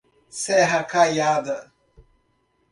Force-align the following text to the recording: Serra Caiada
Serra 0.31 0.81
Caiada 0.83 1.71